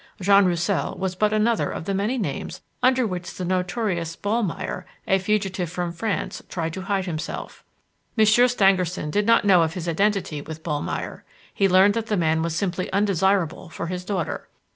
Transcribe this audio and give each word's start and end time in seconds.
Jean 0.19 0.45
Roussel 0.45 0.97
was 0.97 1.13
but 1.13 1.31
another 1.31 1.69
of 1.69 1.85
the 1.85 1.93
many 1.93 2.17
names 2.17 2.61
under 2.81 3.05
which 3.05 3.35
the 3.35 3.45
notorious 3.45 4.15
Ballmeyer, 4.15 4.83
a 5.07 5.19
fugitive 5.19 5.69
from 5.69 5.91
France, 5.91 6.41
tried 6.49 6.73
to 6.73 6.81
hide 6.81 7.05
himself. 7.05 7.63
Monsieur 8.17 8.47
Stangerson 8.47 9.11
did 9.11 9.27
not 9.27 9.45
know 9.45 9.61
of 9.61 9.75
his 9.75 9.87
identity 9.87 10.41
with 10.41 10.63
Ballmeyer; 10.63 11.23
he 11.53 11.69
learned 11.69 11.93
that 11.93 12.07
the 12.07 12.17
man 12.17 12.41
was 12.41 12.55
simply 12.55 12.91
undesirable 12.91 13.69
for 13.69 13.85
his 13.85 14.03
daughter. 14.03 14.47